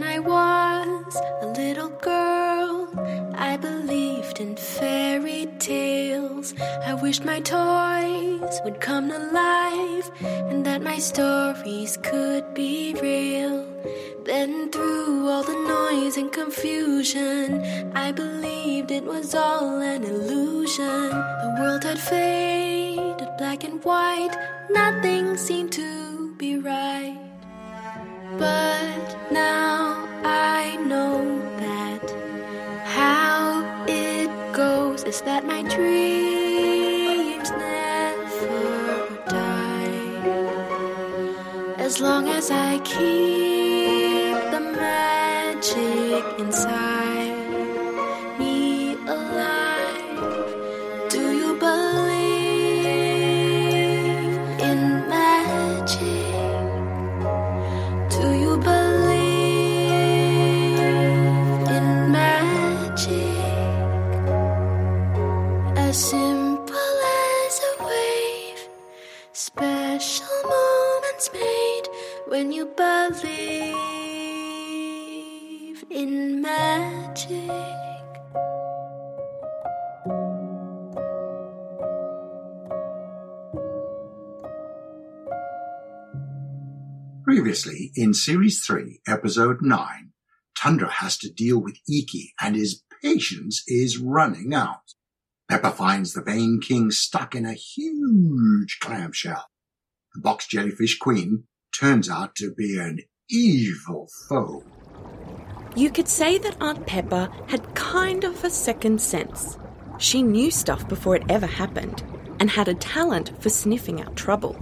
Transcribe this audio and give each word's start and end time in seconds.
When 0.00 0.08
I 0.08 0.18
was 0.18 1.14
a 1.42 1.46
little 1.48 1.90
girl, 1.90 2.88
I 3.34 3.58
believed 3.58 4.40
in 4.40 4.56
fairy 4.56 5.46
tales. 5.58 6.54
I 6.58 6.94
wished 6.94 7.26
my 7.26 7.40
toys 7.40 8.60
would 8.64 8.80
come 8.80 9.10
to 9.10 9.18
life 9.18 10.10
and 10.22 10.64
that 10.64 10.80
my 10.80 10.96
stories 10.96 11.98
could 11.98 12.54
be 12.54 12.94
real. 13.02 13.66
Then, 14.24 14.70
through 14.70 15.28
all 15.28 15.42
the 15.42 15.60
noise 15.68 16.16
and 16.16 16.32
confusion, 16.32 17.62
I 17.94 18.10
believed 18.10 18.90
it 18.90 19.04
was 19.04 19.34
all 19.34 19.82
an 19.82 20.04
illusion. 20.04 21.10
The 21.10 21.56
world 21.60 21.84
had 21.84 21.98
faded 21.98 23.28
black 23.36 23.64
and 23.64 23.84
white, 23.84 24.34
nothing 24.70 25.36
seemed 25.36 25.72
to 25.72 26.34
be 26.38 26.56
right. 26.56 27.18
But 28.38 28.79
that 35.40 35.46
my 35.46 35.62
dreams 35.62 37.50
never 37.50 39.08
die. 39.26 40.02
As 41.78 42.00
long 42.00 42.28
as 42.28 42.50
I 42.50 42.78
keep 42.80 44.36
the 44.52 44.60
magic 44.76 46.24
inside 46.38 47.09
special 69.52 70.26
moments 70.44 71.30
made 71.32 71.82
when 72.28 72.52
you 72.52 72.66
believe 72.66 73.34
in 75.90 76.40
magic. 76.40 77.50
Previously, 87.24 87.90
in 87.96 88.14
Series 88.14 88.64
3, 88.64 89.00
Episode 89.08 89.62
9, 89.62 90.12
Tundra 90.56 90.90
has 90.90 91.18
to 91.18 91.28
deal 91.28 91.58
with 91.58 91.78
Eiki 91.90 92.26
and 92.40 92.54
his 92.54 92.84
patience 93.02 93.64
is 93.66 93.98
running 93.98 94.54
out. 94.54 94.94
Pepper 95.50 95.70
finds 95.70 96.12
the 96.12 96.22
Vain 96.22 96.60
King 96.60 96.92
stuck 96.92 97.34
in 97.34 97.44
a 97.44 97.54
huge 97.54 98.78
clamshell. 98.80 99.46
The 100.14 100.20
box 100.20 100.46
jellyfish 100.46 100.96
queen 100.96 101.42
turns 101.76 102.08
out 102.08 102.36
to 102.36 102.54
be 102.54 102.78
an 102.78 103.00
evil 103.28 104.08
foe. 104.28 104.62
You 105.74 105.90
could 105.90 106.06
say 106.06 106.38
that 106.38 106.56
Aunt 106.60 106.86
Pepper 106.86 107.28
had 107.48 107.74
kind 107.74 108.22
of 108.22 108.44
a 108.44 108.50
second 108.50 109.00
sense. 109.00 109.58
She 109.98 110.22
knew 110.22 110.52
stuff 110.52 110.88
before 110.88 111.16
it 111.16 111.24
ever 111.28 111.46
happened 111.46 112.04
and 112.38 112.48
had 112.48 112.68
a 112.68 112.74
talent 112.74 113.32
for 113.42 113.50
sniffing 113.50 114.00
out 114.00 114.14
trouble. 114.14 114.56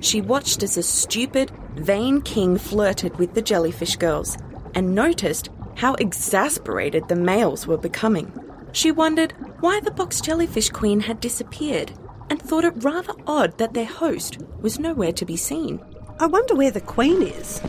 She 0.00 0.20
watched 0.20 0.62
as 0.62 0.76
a 0.76 0.82
stupid, 0.82 1.50
vain 1.74 2.20
king 2.20 2.58
flirted 2.58 3.18
with 3.18 3.32
the 3.32 3.40
jellyfish 3.40 3.96
girls 3.96 4.36
and 4.74 4.94
noticed 4.94 5.48
how 5.76 5.94
exasperated 5.94 7.08
the 7.08 7.16
males 7.16 7.66
were 7.66 7.78
becoming. 7.78 8.30
She 8.78 8.92
wondered 8.92 9.32
why 9.58 9.80
the 9.80 9.90
box 9.90 10.20
jellyfish 10.20 10.70
queen 10.70 11.00
had 11.00 11.18
disappeared 11.18 11.90
and 12.30 12.40
thought 12.40 12.64
it 12.64 12.84
rather 12.84 13.12
odd 13.26 13.58
that 13.58 13.74
their 13.74 13.84
host 13.84 14.38
was 14.60 14.78
nowhere 14.78 15.10
to 15.14 15.24
be 15.24 15.36
seen. 15.36 15.80
I 16.20 16.26
wonder 16.26 16.54
where 16.54 16.70
the 16.70 16.80
Queen 16.80 17.20
is. 17.22 17.60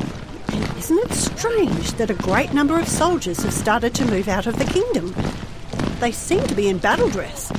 And 0.50 0.78
isn't 0.78 1.00
it 1.00 1.12
strange 1.14 1.94
that 1.94 2.12
a 2.12 2.14
great 2.14 2.54
number 2.54 2.78
of 2.78 2.88
soldiers 2.88 3.42
have 3.42 3.56
started 3.56 3.96
to 3.96 4.06
move 4.06 4.28
out 4.28 4.46
of 4.46 4.60
the 4.60 4.66
kingdom? 4.66 5.16
They 6.00 6.12
seem 6.12 6.46
to 6.46 6.54
be 6.54 6.68
in 6.68 6.78
battle 6.78 7.10
dress. 7.10 7.52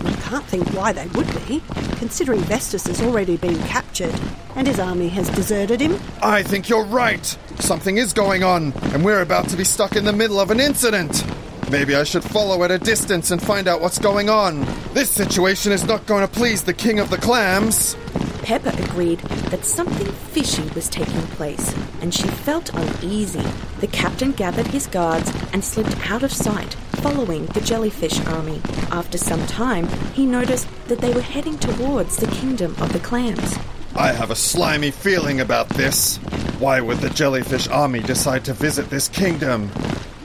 I 0.00 0.12
can't 0.22 0.46
think 0.46 0.66
why 0.74 0.90
they 0.92 1.06
would 1.06 1.32
be, 1.46 1.62
considering 1.98 2.40
Vestus 2.40 2.88
has 2.88 3.00
already 3.00 3.36
been 3.36 3.62
captured 3.68 4.18
and 4.56 4.66
his 4.66 4.80
army 4.80 5.08
has 5.10 5.28
deserted 5.28 5.80
him. 5.80 6.00
I 6.20 6.42
think 6.42 6.68
you're 6.68 6.84
right. 6.84 7.24
Something 7.60 7.98
is 7.98 8.12
going 8.12 8.42
on, 8.42 8.72
and 8.92 9.04
we're 9.04 9.22
about 9.22 9.48
to 9.50 9.56
be 9.56 9.62
stuck 9.62 9.94
in 9.94 10.04
the 10.04 10.12
middle 10.12 10.40
of 10.40 10.50
an 10.50 10.58
incident. 10.58 11.22
Maybe 11.70 11.94
I 11.94 12.04
should 12.04 12.24
follow 12.24 12.64
at 12.64 12.70
a 12.70 12.78
distance 12.78 13.30
and 13.30 13.42
find 13.42 13.68
out 13.68 13.82
what's 13.82 13.98
going 13.98 14.30
on. 14.30 14.66
This 14.94 15.10
situation 15.10 15.70
is 15.70 15.84
not 15.84 16.06
going 16.06 16.26
to 16.26 16.32
please 16.32 16.64
the 16.64 16.72
king 16.72 16.98
of 16.98 17.10
the 17.10 17.18
clams. 17.18 17.94
Pepper 18.42 18.72
agreed 18.82 19.18
that 19.50 19.66
something 19.66 20.10
fishy 20.10 20.62
was 20.74 20.88
taking 20.88 21.20
place, 21.36 21.74
and 22.00 22.14
she 22.14 22.26
felt 22.26 22.72
uneasy. 22.72 23.44
The 23.80 23.86
captain 23.86 24.32
gathered 24.32 24.68
his 24.68 24.86
guards 24.86 25.30
and 25.52 25.62
slipped 25.62 26.10
out 26.10 26.22
of 26.22 26.32
sight, 26.32 26.72
following 27.02 27.44
the 27.46 27.60
jellyfish 27.60 28.18
army. 28.26 28.62
After 28.90 29.18
some 29.18 29.46
time, 29.46 29.86
he 30.14 30.24
noticed 30.24 30.68
that 30.86 31.00
they 31.00 31.12
were 31.12 31.20
heading 31.20 31.58
towards 31.58 32.16
the 32.16 32.28
kingdom 32.28 32.74
of 32.80 32.94
the 32.94 33.00
clams. 33.00 33.58
I 33.94 34.12
have 34.12 34.30
a 34.30 34.36
slimy 34.36 34.90
feeling 34.90 35.40
about 35.40 35.68
this. 35.68 36.16
Why 36.58 36.80
would 36.80 36.98
the 36.98 37.10
jellyfish 37.10 37.68
army 37.68 38.00
decide 38.00 38.46
to 38.46 38.54
visit 38.54 38.88
this 38.88 39.08
kingdom? 39.08 39.70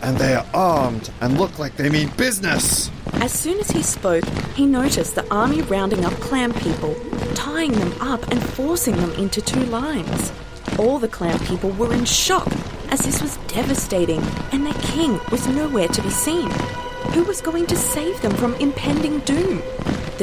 And 0.03 0.17
they 0.17 0.33
are 0.33 0.45
armed 0.53 1.09
and 1.21 1.39
look 1.39 1.59
like 1.59 1.77
they 1.77 1.89
mean 1.89 2.09
business. 2.17 2.91
As 3.13 3.31
soon 3.31 3.57
as 3.59 3.71
he 3.71 3.81
spoke, 3.81 4.25
he 4.53 4.65
noticed 4.65 5.15
the 5.15 5.25
army 5.33 5.61
rounding 5.61 6.03
up 6.03 6.11
clam 6.15 6.53
people, 6.53 6.93
tying 7.35 7.71
them 7.71 7.93
up 8.01 8.29
and 8.29 8.43
forcing 8.43 8.97
them 8.97 9.11
into 9.13 9.41
two 9.41 9.63
lines. 9.67 10.33
All 10.77 10.99
the 10.99 11.07
clam 11.07 11.39
people 11.45 11.69
were 11.71 11.93
in 11.93 12.03
shock, 12.03 12.51
as 12.89 12.99
this 12.99 13.21
was 13.21 13.37
devastating, 13.47 14.21
and 14.51 14.65
their 14.65 14.81
king 14.81 15.21
was 15.31 15.47
nowhere 15.47 15.87
to 15.87 16.01
be 16.01 16.09
seen. 16.09 16.49
Who 17.13 17.23
was 17.23 17.41
going 17.41 17.67
to 17.67 17.77
save 17.77 18.21
them 18.21 18.33
from 18.33 18.55
impending 18.55 19.19
doom? 19.19 19.61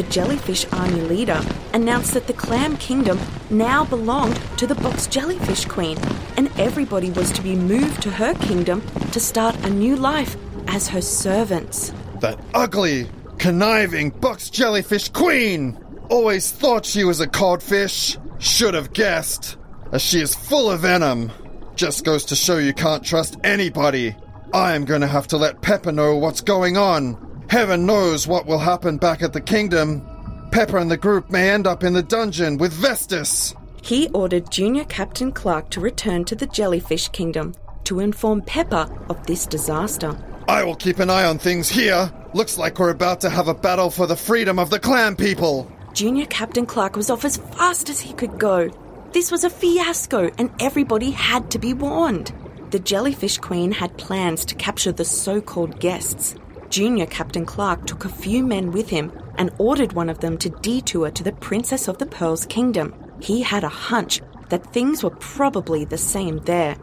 The 0.01 0.09
jellyfish 0.09 0.65
army 0.73 1.03
leader 1.03 1.43
announced 1.75 2.15
that 2.15 2.27
the 2.27 2.33
clam 2.33 2.79
kingdom 2.79 3.21
now 3.51 3.85
belonged 3.85 4.41
to 4.57 4.67
the 4.67 4.75
box 4.77 5.07
jellyfish 5.07 5.67
queen, 5.67 5.99
and 6.39 6.51
everybody 6.59 7.11
was 7.11 7.31
to 7.33 7.43
be 7.43 7.55
moved 7.55 8.01
to 8.05 8.11
her 8.11 8.33
kingdom 8.33 8.81
to 9.13 9.21
start 9.21 9.55
a 9.57 9.69
new 9.69 9.97
life 9.97 10.39
as 10.69 10.89
her 10.89 11.03
servants. 11.03 11.93
That 12.21 12.43
ugly, 12.55 13.11
conniving 13.37 14.09
box 14.09 14.49
jellyfish 14.49 15.11
queen! 15.11 15.79
Always 16.09 16.51
thought 16.51 16.87
she 16.87 17.05
was 17.05 17.21
a 17.21 17.27
codfish. 17.27 18.17
Should 18.39 18.73
have 18.73 18.95
guessed. 18.95 19.59
As 19.93 20.01
she 20.01 20.23
is 20.23 20.35
full 20.35 20.71
of 20.71 20.81
venom. 20.81 21.31
Just 21.75 22.07
goes 22.07 22.25
to 22.25 22.37
show 22.37 22.57
you 22.57 22.73
can't 22.73 23.05
trust 23.05 23.37
anybody. 23.45 24.17
I 24.55 24.73
am 24.73 24.87
going 24.87 25.03
to 25.03 25.07
have 25.07 25.29
to 25.29 25.37
let 25.37 25.61
Pepper 25.61 25.93
know 25.93 26.17
what's 26.17 26.41
going 26.41 26.79
on. 26.79 27.30
Heaven 27.51 27.85
knows 27.85 28.29
what 28.29 28.47
will 28.47 28.61
happen 28.61 28.97
back 28.97 29.23
at 29.23 29.33
the 29.33 29.41
kingdom. 29.41 30.07
Pepper 30.53 30.79
and 30.79 30.89
the 30.89 30.97
group 30.97 31.31
may 31.31 31.51
end 31.51 31.67
up 31.67 31.83
in 31.83 31.95
the 31.95 32.03
dungeon 32.03 32.59
with 32.59 32.73
Vestus. 32.73 33.57
He 33.83 34.09
ordered 34.11 34.53
Junior 34.53 34.85
Captain 34.85 35.33
Clark 35.33 35.69
to 35.71 35.81
return 35.81 36.25
to 36.27 36.37
the 36.37 36.47
Jellyfish 36.47 37.09
Kingdom 37.09 37.57
to 37.83 37.99
inform 37.99 38.43
Pepper 38.43 38.89
of 39.09 39.27
this 39.27 39.47
disaster. 39.47 40.17
I 40.47 40.63
will 40.63 40.77
keep 40.77 41.01
an 41.01 41.11
eye 41.11 41.25
on 41.25 41.39
things 41.39 41.69
here. 41.69 42.13
Looks 42.35 42.57
like 42.57 42.79
we're 42.79 42.91
about 42.91 43.21
to 43.23 43.31
have 43.31 43.49
a 43.49 43.55
battle 43.55 43.91
for 43.91 44.07
the 44.07 44.15
freedom 44.15 44.61
of 44.61 44.71
the 44.71 44.79
clan 44.79 45.17
people. 45.17 45.69
Junior 45.93 46.27
Captain 46.27 46.67
Clark 46.67 46.95
was 46.95 47.11
off 47.11 47.25
as 47.25 47.39
fast 47.39 47.91
as 47.91 47.99
he 47.99 48.13
could 48.13 48.39
go. 48.39 48.71
This 49.11 49.33
was 49.33 49.43
a 49.43 49.51
fiasco, 49.51 50.31
and 50.39 50.53
everybody 50.61 51.11
had 51.11 51.51
to 51.51 51.59
be 51.59 51.75
warned. 51.75 52.33
The 52.71 52.79
Jellyfish 52.79 53.39
Queen 53.39 53.73
had 53.73 53.99
plans 53.99 54.45
to 54.45 54.55
capture 54.55 54.93
the 54.93 55.05
so 55.05 55.41
called 55.41 55.81
guests. 55.81 56.37
Junior 56.71 57.07
Captain 57.07 57.45
Clark 57.45 57.85
took 57.85 58.05
a 58.05 58.09
few 58.09 58.45
men 58.45 58.71
with 58.71 58.89
him 58.89 59.13
and 59.37 59.51
ordered 59.59 59.93
one 59.93 60.09
of 60.09 60.21
them 60.21 60.39
to 60.39 60.49
detour 60.49 61.11
to 61.11 61.25
the 61.25 61.33
Princess 61.33 61.89
of 61.89 61.99
the 61.99 62.07
Pearls 62.07 62.47
Kingdom. 62.47 62.95
He 63.21 63.43
had 63.43 63.65
a 63.65 63.69
hunch 63.69 64.21
that 64.51 64.73
things 64.73 65.03
were 65.03 65.11
probably 65.11 65.85
the 65.85 65.99
same 65.99 66.39
there. 66.45 66.77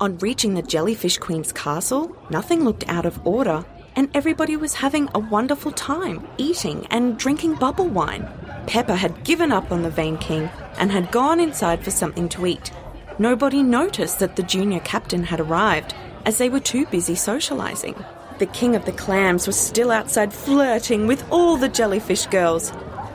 On 0.00 0.16
reaching 0.18 0.54
the 0.54 0.62
Jellyfish 0.62 1.18
Queen's 1.18 1.52
castle, 1.52 2.16
nothing 2.30 2.64
looked 2.64 2.88
out 2.88 3.04
of 3.04 3.26
order, 3.26 3.62
and 3.94 4.08
everybody 4.14 4.56
was 4.56 4.72
having 4.72 5.10
a 5.14 5.18
wonderful 5.18 5.72
time, 5.72 6.26
eating 6.38 6.86
and 6.90 7.18
drinking 7.18 7.56
bubble 7.56 7.88
wine. 7.88 8.26
Pepper 8.66 8.94
had 8.94 9.22
given 9.22 9.52
up 9.52 9.70
on 9.70 9.82
the 9.82 9.90
Vain 9.90 10.16
King 10.16 10.48
and 10.78 10.90
had 10.90 11.12
gone 11.12 11.40
inside 11.40 11.84
for 11.84 11.90
something 11.90 12.30
to 12.30 12.46
eat. 12.46 12.72
Nobody 13.18 13.62
noticed 13.62 14.18
that 14.18 14.36
the 14.36 14.42
junior 14.42 14.80
captain 14.80 15.24
had 15.24 15.40
arrived, 15.40 15.94
as 16.24 16.38
they 16.38 16.48
were 16.48 16.60
too 16.60 16.86
busy 16.86 17.14
socializing. 17.14 17.94
The 18.38 18.46
king 18.46 18.76
of 18.76 18.84
the 18.84 18.92
clams 18.92 19.46
was 19.46 19.58
still 19.58 19.90
outside 19.90 20.32
flirting 20.32 21.06
with 21.06 21.24
all 21.30 21.56
the 21.56 21.70
jellyfish 21.70 22.26
girls, 22.26 22.70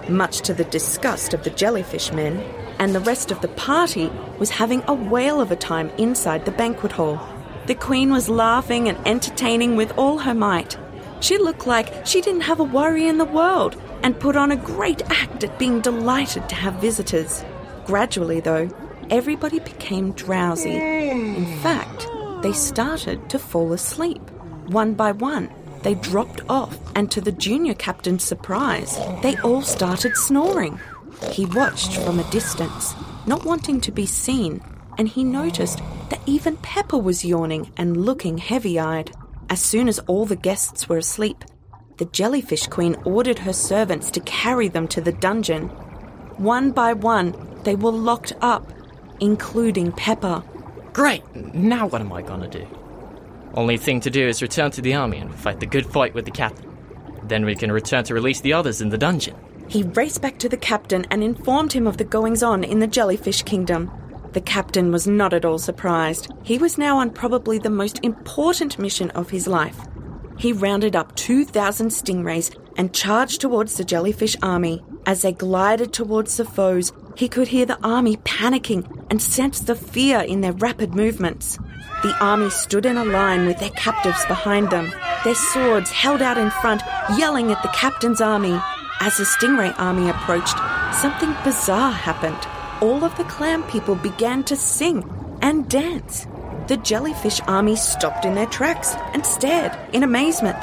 much 0.10 0.40
to 0.42 0.54
the 0.54 0.64
disgust 0.64 1.36
of 1.36 1.44
the 1.44 1.52
jellyfish 1.52 2.12
men, 2.12 2.44
and 2.80 2.96
the 2.96 3.02
rest 3.02 3.30
of 3.30 3.40
the 3.42 3.48
party 3.50 4.12
was 4.40 4.50
having 4.50 4.84
a 4.88 4.96
whale 4.96 5.40
of 5.40 5.52
a 5.52 5.56
time 5.56 5.92
inside 6.00 6.46
the 6.46 6.52
banquet 6.52 6.92
hall. 6.92 7.20
The 7.68 7.76
queen 7.76 8.12
was 8.12 8.30
laughing 8.30 8.90
and 8.90 8.98
entertaining 9.08 9.76
with 9.76 9.96
all 9.96 10.18
her 10.18 10.34
might. 10.34 10.76
She 11.20 11.38
looked 11.38 11.68
like 11.68 12.08
she 12.08 12.22
didn't 12.22 12.42
have 12.42 12.60
a 12.60 12.64
worry 12.64 13.08
in 13.08 13.20
the 13.20 13.26
world 13.26 13.80
and 14.02 14.20
put 14.20 14.36
on 14.36 14.52
a 14.52 14.56
great 14.56 15.04
act 15.12 15.44
at 15.44 15.60
being 15.60 15.82
delighted 15.82 16.50
to 16.50 16.56
have 16.56 16.82
visitors. 16.82 17.46
Gradually, 17.86 18.40
though, 18.40 18.70
everybody 19.12 19.60
became 19.60 20.14
drowsy. 20.14 20.76
In 20.76 21.46
fact, 21.60 22.08
they 22.42 22.54
started 22.54 23.30
to 23.30 23.38
fall 23.38 23.72
asleep. 23.72 24.22
One 24.72 24.94
by 24.94 25.12
one, 25.12 25.50
they 25.84 25.96
dropped 25.96 26.44
off, 26.48 26.78
and 26.96 27.12
to 27.12 27.20
the 27.20 27.34
junior 27.34 27.74
captain's 27.74 28.24
surprise, 28.24 28.98
they 29.22 29.36
all 29.40 29.62
started 29.62 30.16
snoring. 30.16 30.80
He 31.34 31.46
watched 31.46 31.98
from 31.98 32.20
a 32.20 32.32
distance, 32.32 32.96
not 33.28 33.44
wanting 33.44 33.82
to 33.82 33.92
be 33.92 34.06
seen, 34.06 34.62
and 34.98 35.10
he 35.10 35.26
noticed 35.26 35.82
that 36.10 36.22
even 36.26 36.56
Pepper 36.56 36.98
was 36.98 37.26
yawning 37.26 37.70
and 37.76 38.06
looking 38.06 38.38
heavy 38.38 38.80
eyed. 38.80 39.12
As 39.50 39.62
soon 39.62 39.90
as 39.90 40.00
all 40.00 40.26
the 40.26 40.38
guests 40.38 40.88
were 40.88 41.00
asleep, 41.00 41.44
the 41.98 42.06
jellyfish 42.06 42.68
queen 42.68 42.96
ordered 43.04 43.40
her 43.40 43.52
servants 43.52 44.10
to 44.12 44.22
carry 44.22 44.70
them 44.70 44.88
to 44.88 45.02
the 45.02 45.12
dungeon. 45.12 45.68
One 46.38 46.72
by 46.72 46.94
one, 46.94 47.36
they 47.64 47.76
were 47.76 47.92
locked 47.92 48.32
up, 48.40 48.72
including 49.20 49.92
Pepper. 49.92 50.42
Great! 50.94 51.24
Now 51.54 51.88
what 51.88 52.00
am 52.00 52.14
I 52.14 52.22
gonna 52.22 52.48
do? 52.48 52.66
Only 53.53 53.77
thing 53.77 54.00
to 54.01 54.09
do 54.09 54.27
is 54.27 54.42
return 54.42 54.71
to 54.71 54.81
the 54.81 54.94
army 54.94 55.18
and 55.18 55.33
fight 55.33 55.59
the 55.59 55.65
good 55.65 55.86
fight 55.86 56.13
with 56.13 56.25
the 56.25 56.31
captain. 56.31 56.69
Then 57.24 57.45
we 57.45 57.56
can 57.56 57.71
return 57.71 58.03
to 58.06 58.13
release 58.13 58.42
the 58.42 58.53
others 58.53 58.81
in 58.81 58.89
the 58.89 58.98
dungeon. 58.98 59.36
He 59.68 59.83
raced 59.83 60.21
back 60.21 60.38
to 60.39 60.50
the 60.50 60.57
captain 60.57 61.06
and 61.12 61.24
informed 61.24 61.74
him 61.74 61.88
of 61.88 61.98
the 61.98 62.03
goings 62.03 62.44
on 62.44 62.63
in 62.63 62.80
the 62.80 62.88
jellyfish 62.88 63.44
kingdom. 63.44 63.92
The 64.33 64.42
captain 64.42 64.92
was 64.92 65.07
not 65.07 65.33
at 65.33 65.45
all 65.45 65.59
surprised. 65.59 66.31
He 66.44 66.57
was 66.57 66.77
now 66.77 66.98
on 66.98 67.09
probably 67.09 67.57
the 67.57 67.69
most 67.69 68.00
important 68.03 68.80
mission 68.80 69.09
of 69.12 69.30
his 69.30 69.48
life. 69.48 69.77
He 70.38 70.53
rounded 70.53 70.95
up 70.95 71.15
2,000 71.15 71.89
stingrays 71.89 72.56
and 72.77 72.94
charged 72.94 73.42
towards 73.42 73.75
the 73.75 73.83
jellyfish 73.83 74.36
army. 74.42 74.83
As 75.06 75.21
they 75.21 75.33
glided 75.33 75.94
towards 75.94 76.38
the 76.38 76.45
foes, 76.45 76.94
he 77.16 77.28
could 77.28 77.48
hear 77.48 77.66
the 77.66 77.80
army 77.84 78.18
panicking 78.18 79.06
and 79.10 79.22
sensed 79.22 79.68
the 79.68 79.75
fear 79.75 80.19
in 80.19 80.42
their 80.42 80.54
rapid 80.54 80.96
movements. 80.96 81.58
The 82.04 82.16
army 82.19 82.50
stood 82.50 82.86
in 82.86 82.98
a 82.98 83.06
line 83.06 83.46
with 83.46 83.60
their 83.60 83.69
captives 83.72 84.25
behind 84.25 84.69
them, 84.69 84.92
their 85.24 85.36
swords 85.36 85.92
held 85.92 86.22
out 86.22 86.38
in 86.38 86.50
front, 86.50 86.81
yelling 87.16 87.52
at 87.52 87.62
the 87.62 87.69
captain's 87.69 88.22
army. 88.22 88.60
As 89.02 89.18
the 89.18 89.24
stingray 89.24 89.74
army 89.80 90.10
approached, 90.10 90.58
something 91.00 91.36
bizarre 91.44 91.92
happened. 91.92 92.38
All 92.81 93.04
of 93.04 93.16
the 93.18 93.24
clam 93.25 93.62
people 93.63 93.96
began 93.96 94.44
to 94.46 94.56
sing 94.56 95.08
and 95.42 95.69
dance. 95.69 96.25
The 96.68 96.78
jellyfish 96.78 97.40
army 97.48 97.75
stopped 97.75 98.25
in 98.25 98.34
their 98.34 98.48
tracks 98.48 98.96
and 99.13 99.25
stared 99.25 99.78
in 99.94 100.04
amazement. 100.04 100.58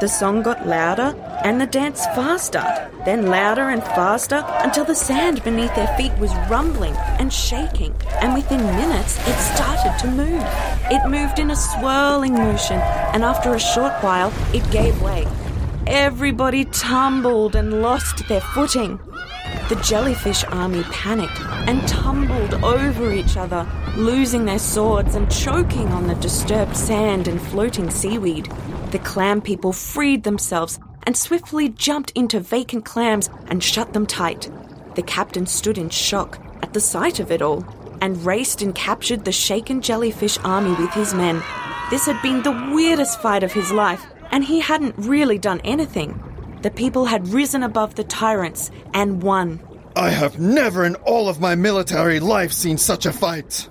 The 0.00 0.08
song 0.08 0.42
got 0.42 0.66
louder 0.66 1.14
and 1.44 1.60
the 1.60 1.66
dance 1.66 2.04
faster, 2.06 2.64
then 3.04 3.26
louder 3.26 3.70
and 3.70 3.82
faster 3.82 4.44
until 4.64 4.84
the 4.84 4.94
sand 4.94 5.42
beneath 5.44 5.74
their 5.74 5.96
feet 5.96 6.12
was 6.18 6.34
rumbling 6.50 6.94
and 7.18 7.32
shaking, 7.32 7.94
and 8.20 8.34
within 8.34 8.62
minutes 8.62 9.16
it 9.26 9.36
started 9.38 9.96
to 10.00 10.08
move. 10.08 10.42
It 10.90 11.08
moved 11.08 11.38
in 11.38 11.50
a 11.50 11.56
swirling 11.56 12.34
motion, 12.34 12.78
and 13.12 13.24
after 13.24 13.54
a 13.54 13.60
short 13.60 13.92
while 14.02 14.32
it 14.52 14.68
gave 14.70 15.00
way. 15.00 15.26
Everybody 15.86 16.66
tumbled 16.66 17.56
and 17.56 17.80
lost 17.80 18.28
their 18.28 18.40
footing. 18.40 19.00
The 19.68 19.80
jellyfish 19.82 20.44
army 20.44 20.82
panicked 20.84 21.40
and 21.40 21.86
tumbled 21.88 22.54
over 22.64 23.12
each 23.12 23.36
other, 23.36 23.66
losing 23.96 24.44
their 24.44 24.58
swords 24.58 25.14
and 25.14 25.30
choking 25.30 25.88
on 25.88 26.06
the 26.06 26.14
disturbed 26.16 26.76
sand 26.76 27.28
and 27.28 27.40
floating 27.40 27.90
seaweed. 27.90 28.52
The 28.90 28.98
clam 28.98 29.40
people 29.40 29.72
freed 29.72 30.24
themselves 30.24 30.78
and 31.08 31.16
swiftly 31.16 31.70
jumped 31.70 32.10
into 32.10 32.38
vacant 32.38 32.84
clams 32.84 33.30
and 33.46 33.64
shut 33.64 33.94
them 33.94 34.04
tight. 34.04 34.50
The 34.94 35.00
captain 35.00 35.46
stood 35.46 35.78
in 35.78 35.88
shock 35.88 36.38
at 36.62 36.74
the 36.74 36.80
sight 36.80 37.18
of 37.18 37.32
it 37.32 37.40
all 37.40 37.64
and 38.02 38.22
raced 38.26 38.60
and 38.60 38.74
captured 38.74 39.24
the 39.24 39.32
shaken 39.32 39.80
jellyfish 39.80 40.36
army 40.44 40.74
with 40.74 40.90
his 40.90 41.14
men. 41.14 41.42
This 41.88 42.04
had 42.04 42.20
been 42.20 42.42
the 42.42 42.74
weirdest 42.74 43.22
fight 43.22 43.42
of 43.42 43.54
his 43.54 43.72
life, 43.72 44.04
and 44.32 44.44
he 44.44 44.60
hadn't 44.60 44.96
really 44.98 45.38
done 45.38 45.62
anything. 45.64 46.22
The 46.60 46.70
people 46.70 47.06
had 47.06 47.28
risen 47.28 47.62
above 47.62 47.94
the 47.94 48.04
tyrants 48.04 48.70
and 48.92 49.22
won. 49.22 49.60
I 49.96 50.10
have 50.10 50.38
never 50.38 50.84
in 50.84 50.94
all 50.96 51.30
of 51.30 51.40
my 51.40 51.54
military 51.54 52.20
life 52.20 52.52
seen 52.52 52.76
such 52.76 53.06
a 53.06 53.14
fight. 53.14 53.66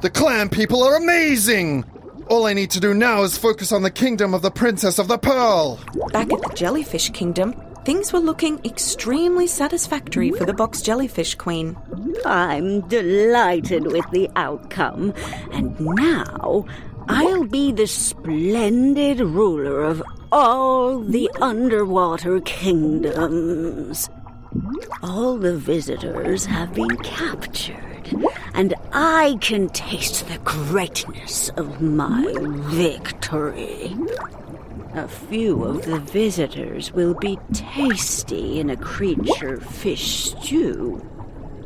The 0.00 0.08
clan 0.08 0.48
people 0.48 0.82
are 0.82 0.96
amazing! 0.96 1.84
All 2.28 2.46
I 2.46 2.54
need 2.54 2.70
to 2.70 2.80
do 2.80 2.94
now 2.94 3.22
is 3.22 3.36
focus 3.36 3.70
on 3.70 3.82
the 3.82 3.90
kingdom 3.90 4.32
of 4.32 4.40
the 4.42 4.50
Princess 4.50 4.98
of 4.98 5.08
the 5.08 5.18
Pearl. 5.18 5.78
Back 6.10 6.32
at 6.32 6.40
the 6.42 6.52
jellyfish 6.54 7.10
kingdom, 7.10 7.54
things 7.84 8.12
were 8.12 8.18
looking 8.18 8.64
extremely 8.64 9.46
satisfactory 9.46 10.30
for 10.30 10.46
the 10.46 10.54
box 10.54 10.80
jellyfish 10.80 11.34
queen. 11.34 11.76
I'm 12.24 12.80
delighted 12.88 13.92
with 13.92 14.10
the 14.10 14.30
outcome, 14.36 15.12
and 15.52 15.78
now 15.78 16.64
I'll 17.08 17.44
be 17.44 17.72
the 17.72 17.86
splendid 17.86 19.20
ruler 19.20 19.82
of 19.82 20.02
all 20.32 21.00
the 21.00 21.30
underwater 21.42 22.40
kingdoms. 22.40 24.08
All 25.02 25.36
the 25.36 25.56
visitors 25.56 26.46
have 26.46 26.72
been 26.72 26.96
captured, 26.98 27.83
and 28.54 28.72
I 28.92 29.36
can 29.40 29.68
taste 29.68 30.28
the 30.28 30.38
greatness 30.38 31.48
of 31.50 31.82
my 31.82 32.32
victory. 32.70 33.94
A 34.94 35.08
few 35.08 35.64
of 35.64 35.84
the 35.84 35.98
visitors 35.98 36.92
will 36.92 37.14
be 37.14 37.36
tasty 37.52 38.60
in 38.60 38.70
a 38.70 38.76
creature 38.76 39.60
fish 39.60 40.30
stew. 40.30 41.04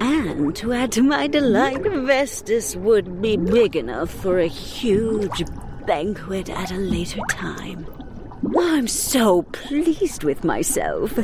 And 0.00 0.56
to 0.56 0.73
add 0.73 0.93
to 0.93 1.02
my 1.02 1.26
delight, 1.26 1.82
Vestus 1.82 2.75
would 2.76 3.20
be 3.20 3.37
big 3.37 3.76
enough 3.76 4.11
for 4.11 4.38
a 4.38 4.46
huge 4.46 5.44
banquet 5.87 6.49
at 6.49 6.70
a 6.70 6.76
later 6.76 7.20
time. 7.29 7.87
I'm 8.58 8.88
so 8.88 9.43
pleased 9.43 10.23
with 10.25 10.44
myself. 10.44 11.19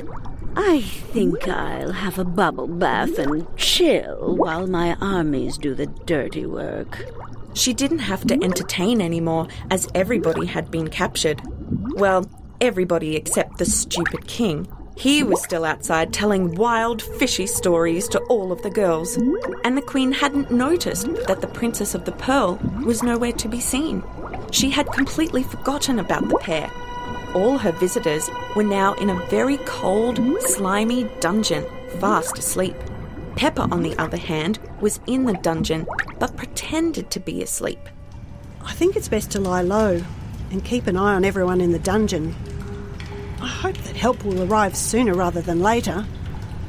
I 0.57 0.81
think 0.81 1.49
I'll 1.49 1.93
have 1.93 2.19
a 2.19 2.25
bubble 2.25 2.69
bath 2.69 3.19
and 3.19 3.47
chill 3.57 4.37
while 4.37 4.67
my 4.67 4.97
armies 5.01 5.59
do 5.59 5.75
the 5.75 5.87
dirty 5.87 6.47
work. 6.47 7.05
She 7.55 7.73
didn't 7.73 8.01
have 8.01 8.27
to 8.27 8.35
entertain 8.43 9.01
anymore, 9.01 9.49
as 9.71 9.89
everybody 9.95 10.47
had 10.47 10.71
been 10.71 10.89
captured. 10.89 11.41
Well, 11.95 12.29
everybody 12.61 13.17
except 13.17 13.59
the 13.59 13.65
stupid 13.65 14.27
king. 14.27 14.69
He 14.97 15.25
was 15.25 15.43
still 15.43 15.65
outside 15.65 16.13
telling 16.13 16.55
wild, 16.55 17.03
fishy 17.03 17.49
stories 17.49 18.07
to 18.09 18.21
all 18.25 18.53
of 18.53 18.63
the 18.63 18.71
girls, 18.71 19.17
and 19.65 19.77
the 19.77 19.83
queen 19.83 20.13
hadn't 20.13 20.53
noticed 20.53 21.09
that 21.27 21.41
the 21.41 21.49
Princess 21.49 21.97
of 21.97 22.05
the 22.05 22.13
Pearl 22.13 22.61
was 22.85 23.03
nowhere 23.03 23.33
to 23.33 23.49
be 23.49 23.61
seen. 23.61 24.05
She 24.53 24.71
had 24.71 24.87
completely 24.93 25.43
forgotten 25.43 25.99
about 25.99 26.29
the 26.29 26.39
pair. 26.39 26.71
All 27.35 27.59
her 27.59 27.73
visitors 27.73 28.31
were 28.55 28.63
now 28.63 28.95
in 28.95 29.11
a 29.11 29.27
very 29.27 29.57
cold, 29.59 30.19
mm. 30.19 30.41
slimy 30.43 31.05
dungeon, 31.21 31.65
fast 31.99 32.39
asleep. 32.39 32.77
Pepper, 33.35 33.67
on 33.71 33.83
the 33.83 33.99
other 33.99 34.17
hand, 34.17 34.61
was 34.81 35.01
in 35.07 35.25
the 35.25 35.35
dungeon 35.35 35.87
but 36.19 36.37
pretended 36.37 37.11
to 37.11 37.21
be 37.21 37.43
asleep. 37.43 37.81
I 38.65 38.73
think 38.73 38.97
it's 38.97 39.09
best 39.09 39.33
to 39.33 39.41
lie 39.41 39.63
low 39.63 40.03
and 40.51 40.65
keep 40.65 40.87
an 40.87 40.97
eye 40.97 41.15
on 41.15 41.25
everyone 41.25 41.61
in 41.61 41.73
the 41.73 41.79
dungeon. 41.79 42.35
I 43.41 43.49
hope 43.49 43.77
that 43.77 43.97
help 43.97 44.25
will 44.25 44.51
arrive 44.51 44.77
sooner 44.77 45.15
rather 45.15 45.43
than 45.43 45.61
later. 45.61 46.07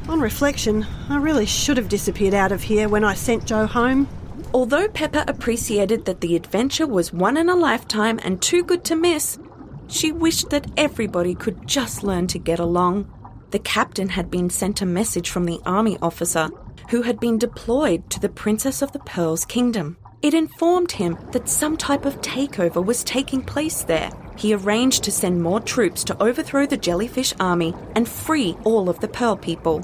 On 0.08 0.20
reflection, 0.20 0.86
I 1.08 1.18
really 1.18 1.46
should 1.46 1.76
have 1.76 1.88
disappeared 1.88 2.34
out 2.34 2.52
of 2.52 2.62
here 2.62 2.88
when 2.88 3.04
I 3.04 3.14
sent 3.14 3.46
Jo 3.46 3.66
home. 3.66 4.08
Although 4.52 4.88
Pepper 4.88 5.24
appreciated 5.26 6.04
that 6.04 6.20
the 6.20 6.36
adventure 6.36 6.86
was 6.86 7.12
one 7.12 7.36
in 7.36 7.48
a 7.48 7.56
lifetime 7.56 8.18
and 8.22 8.42
too 8.42 8.64
good 8.64 8.84
to 8.84 8.96
miss, 8.96 9.38
she 9.88 10.12
wished 10.12 10.50
that 10.50 10.70
everybody 10.76 11.34
could 11.34 11.66
just 11.66 12.02
learn 12.02 12.26
to 12.28 12.38
get 12.38 12.58
along. 12.58 13.10
The 13.50 13.58
captain 13.58 14.08
had 14.10 14.30
been 14.30 14.50
sent 14.50 14.82
a 14.82 14.86
message 14.86 15.30
from 15.30 15.44
the 15.44 15.60
army 15.64 15.96
officer 16.02 16.50
who 16.90 17.02
had 17.02 17.18
been 17.18 17.38
deployed 17.38 18.08
to 18.10 18.20
the 18.20 18.28
Princess 18.28 18.82
of 18.82 18.92
the 18.92 18.98
Pearl's 19.00 19.44
kingdom. 19.44 19.96
It 20.22 20.34
informed 20.34 20.92
him 20.92 21.18
that 21.32 21.48
some 21.48 21.76
type 21.76 22.04
of 22.04 22.20
takeover 22.20 22.84
was 22.84 23.04
taking 23.04 23.42
place 23.42 23.84
there. 23.84 24.10
He 24.36 24.54
arranged 24.54 25.04
to 25.04 25.12
send 25.12 25.42
more 25.42 25.60
troops 25.60 26.04
to 26.04 26.22
overthrow 26.22 26.66
the 26.66 26.76
jellyfish 26.76 27.32
army 27.40 27.74
and 27.94 28.08
free 28.08 28.56
all 28.64 28.88
of 28.88 29.00
the 29.00 29.08
Pearl 29.08 29.36
people. 29.36 29.80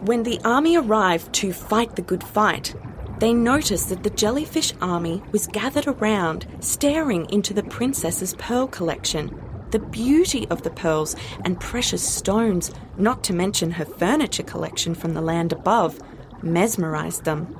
When 0.00 0.22
the 0.22 0.40
army 0.44 0.76
arrived 0.76 1.32
to 1.34 1.52
fight 1.52 1.96
the 1.96 2.02
good 2.02 2.22
fight, 2.22 2.74
they 3.18 3.32
noticed 3.32 3.88
that 3.88 4.02
the 4.02 4.10
jellyfish 4.10 4.72
army 4.80 5.22
was 5.32 5.46
gathered 5.46 5.86
around, 5.86 6.46
staring 6.60 7.28
into 7.30 7.54
the 7.54 7.62
princess's 7.62 8.34
pearl 8.34 8.66
collection. 8.66 9.42
The 9.70 9.78
beauty 9.78 10.46
of 10.48 10.62
the 10.62 10.70
pearls 10.70 11.16
and 11.44 11.58
precious 11.60 12.06
stones, 12.06 12.70
not 12.98 13.24
to 13.24 13.32
mention 13.32 13.70
her 13.72 13.84
furniture 13.84 14.42
collection 14.42 14.94
from 14.94 15.14
the 15.14 15.20
land 15.20 15.52
above, 15.52 15.98
mesmerized 16.42 17.24
them. 17.24 17.56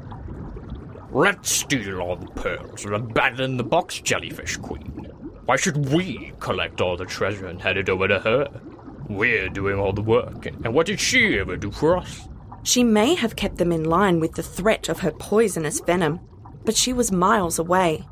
Let's 1.11 1.51
steal 1.51 2.01
all 2.01 2.17
the 2.17 2.27
pearls 2.27 2.85
and 2.85 2.95
abandon 2.95 3.57
the 3.57 3.65
box 3.65 4.01
jellyfish 4.01 4.57
queen. 4.59 5.09
Why 5.47 5.57
should 5.57 5.93
we 5.93 6.33
collect 6.41 6.81
all 6.81 6.97
the 6.97 7.07
treasure 7.07 7.47
and 7.47 7.63
hand 7.63 7.79
it 7.79 7.89
over 7.89 8.07
to 8.09 8.19
her? 8.21 8.49
We're 9.09 9.49
doing 9.49 9.79
all 9.79 9.93
the 9.93 10.03
work, 10.03 10.47
and 10.47 10.75
what 10.75 10.87
did 10.87 11.01
she 11.01 11.39
ever 11.39 11.57
do 11.57 11.71
for 11.71 11.97
us? 11.97 12.29
She 12.67 12.83
may 12.83 13.15
have 13.15 13.37
kept 13.37 13.59
them 13.59 13.71
in 13.71 13.85
line 13.85 14.19
with 14.19 14.35
the 14.35 14.43
threat 14.43 14.89
of 14.89 14.99
her 14.99 15.13
poisonous 15.13 15.79
venom, 15.79 16.19
but 16.65 16.77
she 16.77 16.93
was 16.93 17.13
miles 17.13 17.61
away. 17.61 18.05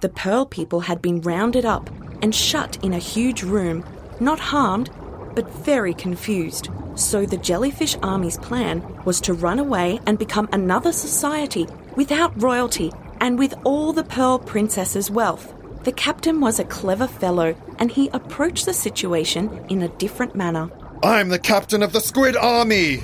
The 0.00 0.08
Pearl 0.08 0.46
people 0.46 0.80
had 0.80 1.02
been 1.02 1.20
rounded 1.20 1.66
up 1.66 1.90
and 2.22 2.34
shut 2.34 2.82
in 2.82 2.94
a 2.94 2.98
huge 2.98 3.42
room, 3.42 3.84
not 4.18 4.40
harmed, 4.40 4.88
but 5.34 5.52
very 5.56 5.92
confused. 5.92 6.70
So 6.94 7.26
the 7.26 7.36
Jellyfish 7.36 7.98
Army's 8.02 8.38
plan 8.38 8.82
was 9.04 9.20
to 9.20 9.34
run 9.34 9.58
away 9.58 10.00
and 10.06 10.18
become 10.18 10.48
another 10.52 10.92
society 10.92 11.66
without 11.94 12.42
royalty 12.42 12.92
and 13.20 13.38
with 13.38 13.52
all 13.62 13.92
the 13.92 14.04
Pearl 14.04 14.38
Princess's 14.38 15.10
wealth. 15.10 15.52
The 15.84 15.92
captain 15.92 16.40
was 16.40 16.58
a 16.58 16.64
clever 16.64 17.06
fellow 17.06 17.54
and 17.78 17.92
he 17.92 18.08
approached 18.14 18.64
the 18.64 18.72
situation 18.72 19.66
in 19.68 19.82
a 19.82 19.88
different 19.98 20.34
manner. 20.34 20.70
I'm 21.02 21.28
the 21.28 21.38
captain 21.38 21.82
of 21.82 21.92
the 21.92 22.00
Squid 22.00 22.36
Army! 22.36 23.02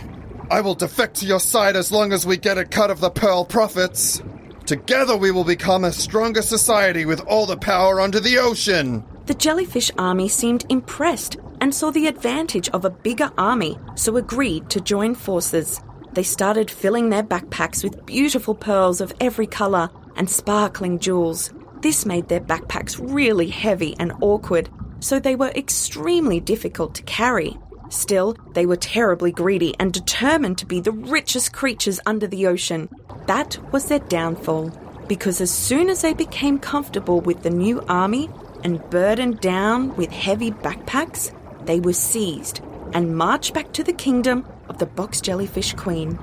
I 0.50 0.62
will 0.62 0.74
defect 0.74 1.16
to 1.16 1.26
your 1.26 1.40
side 1.40 1.76
as 1.76 1.92
long 1.92 2.12
as 2.12 2.26
we 2.26 2.38
get 2.38 2.56
a 2.56 2.64
cut 2.64 2.90
of 2.90 3.00
the 3.00 3.10
Pearl 3.10 3.44
profits. 3.44 4.22
Together 4.64 5.14
we 5.14 5.30
will 5.30 5.44
become 5.44 5.84
a 5.84 5.92
stronger 5.92 6.40
society 6.40 7.04
with 7.04 7.20
all 7.20 7.44
the 7.44 7.56
power 7.56 8.00
under 8.00 8.18
the 8.18 8.38
ocean. 8.38 9.04
The 9.26 9.34
Jellyfish 9.34 9.90
Army 9.98 10.26
seemed 10.26 10.64
impressed 10.70 11.36
and 11.60 11.74
saw 11.74 11.90
the 11.90 12.06
advantage 12.06 12.70
of 12.70 12.86
a 12.86 12.90
bigger 12.90 13.30
army, 13.36 13.78
so 13.94 14.16
agreed 14.16 14.70
to 14.70 14.80
join 14.80 15.14
forces. 15.14 15.82
They 16.12 16.22
started 16.22 16.70
filling 16.70 17.10
their 17.10 17.22
backpacks 17.22 17.84
with 17.84 18.06
beautiful 18.06 18.54
pearls 18.54 19.02
of 19.02 19.12
every 19.20 19.46
colour 19.46 19.90
and 20.16 20.30
sparkling 20.30 20.98
jewels. 20.98 21.52
This 21.82 22.06
made 22.06 22.28
their 22.28 22.40
backpacks 22.40 22.98
really 22.98 23.48
heavy 23.48 23.94
and 23.98 24.12
awkward, 24.22 24.70
so 25.00 25.20
they 25.20 25.36
were 25.36 25.50
extremely 25.50 26.40
difficult 26.40 26.94
to 26.94 27.02
carry. 27.02 27.58
Still, 27.90 28.36
they 28.52 28.66
were 28.66 28.76
terribly 28.76 29.32
greedy 29.32 29.74
and 29.78 29.92
determined 29.92 30.58
to 30.58 30.66
be 30.66 30.80
the 30.80 30.92
richest 30.92 31.52
creatures 31.52 32.00
under 32.06 32.26
the 32.26 32.46
ocean. 32.46 32.88
That 33.26 33.58
was 33.72 33.86
their 33.86 33.98
downfall, 33.98 34.72
because 35.08 35.40
as 35.40 35.50
soon 35.50 35.88
as 35.88 36.02
they 36.02 36.12
became 36.12 36.58
comfortable 36.58 37.20
with 37.20 37.42
the 37.42 37.50
new 37.50 37.80
army 37.88 38.28
and 38.62 38.82
burdened 38.90 39.40
down 39.40 39.96
with 39.96 40.10
heavy 40.10 40.50
backpacks, 40.50 41.32
they 41.64 41.80
were 41.80 41.92
seized 41.92 42.60
and 42.92 43.16
marched 43.16 43.54
back 43.54 43.72
to 43.72 43.84
the 43.84 43.92
kingdom 43.92 44.46
of 44.68 44.78
the 44.78 44.86
box 44.86 45.20
jellyfish 45.20 45.74
queen. 45.74 46.18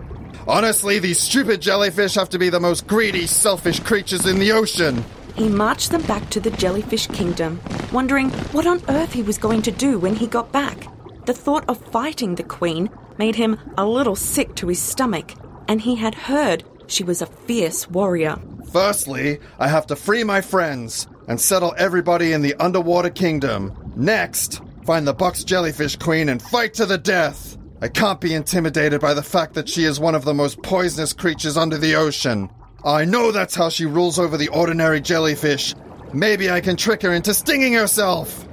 Honestly, 0.48 1.00
these 1.00 1.20
stupid 1.20 1.62
jellyfish 1.62 2.16
have 2.16 2.30
to 2.30 2.40
be 2.40 2.50
the 2.50 2.60
most 2.60 2.86
greedy, 2.88 3.26
selfish 3.26 3.80
creatures 3.80 4.26
in 4.26 4.38
the 4.38 4.52
ocean. 4.52 5.04
He 5.36 5.50
marched 5.50 5.92
them 5.92 6.04
back 6.04 6.30
to 6.32 6.40
the 6.40 6.52
jellyfish 6.52 7.08
kingdom, 7.08 7.60
wondering 7.92 8.30
what 8.52 8.68
on 8.68 8.82
earth 8.90 9.14
he 9.14 9.24
was 9.24 9.38
going 9.38 9.62
to 9.64 9.72
do 9.72 9.98
when 10.00 10.16
he 10.16 10.28
got 10.28 10.52
back. 10.52 10.88
The 11.26 11.34
thought 11.34 11.66
of 11.68 11.84
fighting 11.92 12.36
the 12.36 12.44
queen 12.44 12.90
made 13.18 13.36
him 13.36 13.58
a 13.78 13.86
little 13.86 14.16
sick 14.16 14.56
to 14.56 14.68
his 14.68 14.80
stomach, 14.80 15.34
and 15.68 15.82
he 15.82 15.96
had 15.96 16.14
heard 16.14 16.64
she 16.88 17.04
was 17.04 17.22
a 17.22 17.26
fierce 17.26 17.90
warrior. 17.90 18.38
Firstly, 18.72 19.40
I 19.58 19.68
have 19.68 19.88
to 19.88 19.96
free 19.96 20.24
my 20.24 20.42
friends 20.42 21.08
and 21.28 21.42
settle 21.42 21.74
everybody 21.78 22.32
in 22.34 22.44
the 22.44 22.54
underwater 22.56 23.10
kingdom. 23.10 23.76
Next, 23.96 24.62
find 24.86 25.08
the 25.08 25.14
box 25.14 25.44
jellyfish 25.44 25.96
queen 25.96 26.30
and 26.30 26.42
fight 26.42 26.76
to 26.76 26.86
the 26.86 26.98
death. 27.00 27.58
I 27.82 27.88
can't 27.88 28.22
be 28.22 28.36
intimidated 28.36 29.02
by 29.02 29.16
the 29.16 29.24
fact 29.24 29.56
that 29.56 29.68
she 29.68 29.86
is 29.86 30.00
one 30.00 30.14
of 30.14 30.26
the 30.26 30.34
most 30.34 30.62
poisonous 30.62 31.14
creatures 31.14 31.58
under 31.58 31.78
the 31.78 31.96
ocean. 31.96 32.50
I 32.84 33.04
know 33.06 33.32
that's 33.32 33.56
how 33.56 33.70
she 33.70 33.88
rules 33.88 34.20
over 34.20 34.38
the 34.38 34.50
ordinary 34.50 35.02
jellyfish. 35.02 35.74
Maybe 36.14 36.52
I 36.52 36.62
can 36.62 36.78
trick 36.78 37.02
her 37.02 37.14
into 37.14 37.34
stinging 37.34 37.74
herself. 37.74 38.45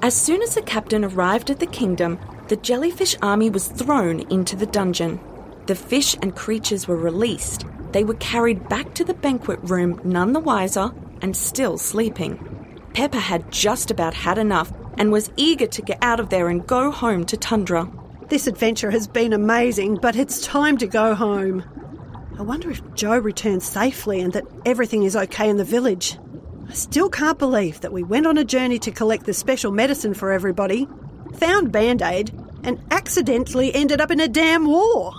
As 0.00 0.14
soon 0.14 0.42
as 0.42 0.54
the 0.54 0.62
captain 0.62 1.04
arrived 1.04 1.50
at 1.50 1.58
the 1.58 1.66
kingdom, 1.66 2.20
the 2.46 2.56
jellyfish 2.56 3.16
army 3.20 3.50
was 3.50 3.66
thrown 3.66 4.20
into 4.30 4.54
the 4.54 4.66
dungeon. 4.66 5.18
The 5.66 5.74
fish 5.74 6.14
and 6.22 6.36
creatures 6.36 6.86
were 6.86 6.96
released. 6.96 7.66
They 7.90 8.04
were 8.04 8.14
carried 8.14 8.68
back 8.68 8.94
to 8.94 9.04
the 9.04 9.14
banquet 9.14 9.58
room, 9.64 10.00
none 10.04 10.34
the 10.34 10.40
wiser, 10.40 10.92
and 11.20 11.36
still 11.36 11.78
sleeping. 11.78 12.38
Pepper 12.94 13.18
had 13.18 13.50
just 13.50 13.90
about 13.90 14.14
had 14.14 14.38
enough 14.38 14.72
and 14.96 15.10
was 15.10 15.32
eager 15.36 15.66
to 15.66 15.82
get 15.82 15.98
out 16.00 16.20
of 16.20 16.30
there 16.30 16.48
and 16.48 16.66
go 16.66 16.92
home 16.92 17.24
to 17.26 17.36
Tundra. 17.36 17.90
This 18.28 18.46
adventure 18.46 18.92
has 18.92 19.08
been 19.08 19.32
amazing, 19.32 19.96
but 19.96 20.14
it's 20.14 20.40
time 20.42 20.78
to 20.78 20.86
go 20.86 21.14
home. 21.14 21.64
I 22.38 22.42
wonder 22.42 22.70
if 22.70 22.94
Jo 22.94 23.18
returned 23.18 23.64
safely 23.64 24.20
and 24.20 24.32
that 24.34 24.46
everything 24.64 25.02
is 25.02 25.16
okay 25.16 25.48
in 25.48 25.56
the 25.56 25.64
village. 25.64 26.18
I 26.68 26.74
still 26.74 27.08
can't 27.08 27.38
believe 27.38 27.80
that 27.80 27.92
we 27.92 28.02
went 28.02 28.26
on 28.26 28.36
a 28.36 28.44
journey 28.44 28.78
to 28.80 28.90
collect 28.90 29.24
the 29.24 29.32
special 29.32 29.72
medicine 29.72 30.12
for 30.12 30.32
everybody, 30.32 30.86
found 31.34 31.72
Band 31.72 32.02
Aid, 32.02 32.30
and 32.62 32.78
accidentally 32.90 33.74
ended 33.74 34.02
up 34.02 34.10
in 34.10 34.20
a 34.20 34.28
damn 34.28 34.66
war. 34.66 35.14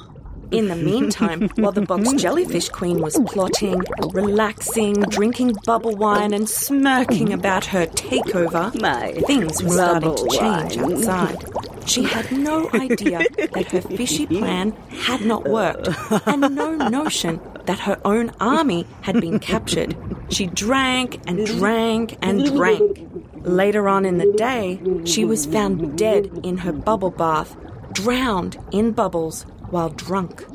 In 0.51 0.68
the 0.68 0.75
meantime, 0.75 1.48
while 1.58 1.72
the 1.72 1.82
box 1.82 2.12
jellyfish 2.13 2.70
queen 2.70 3.01
was 3.01 3.20
plotting, 3.27 3.84
relaxing, 4.12 4.94
drinking 4.94 5.56
bubble 5.63 5.96
wine, 5.96 6.34
and 6.34 6.50
smirking 6.50 7.32
about 7.32 7.65
her 7.65 7.86
takeover, 7.86 8.74
My 8.82 9.12
things 9.27 9.62
were 9.62 9.70
starting 9.70 10.15
to 10.15 10.27
change 10.29 10.77
wine. 10.77 10.94
outside. 10.94 11.46
She 11.88 12.03
had 12.03 12.32
no 12.32 12.68
idea 12.74 13.25
that 13.53 13.72
her 13.72 13.82
fishy 13.82 14.25
plan 14.25 14.72
had 14.89 15.22
not 15.22 15.48
worked, 15.48 15.88
and 16.25 16.56
no 16.56 16.75
notion 16.75 17.39
that 17.65 17.79
her 17.82 18.00
own 18.03 18.32
army 18.39 18.88
had 19.01 19.22
been 19.22 19.38
captured. 19.38 19.96
She 20.29 20.48
drank 20.48 21.20
and 21.27 21.46
drank 21.46 22.18
and 22.24 22.44
drank. 22.46 23.08
Later 23.44 23.88
on 23.88 24.03
in 24.03 24.18
the 24.18 24.34
day, 24.34 24.82
she 25.06 25.25
was 25.25 25.46
found 25.46 25.96
dead 25.96 26.39
in 26.44 26.58
her 26.58 26.74
bubble 26.74 27.12
bath, 27.12 27.56
drowned 27.94 28.58
in 28.72 28.91
bubbles 28.94 29.46
while 29.72 29.90
drunk. 29.90 30.46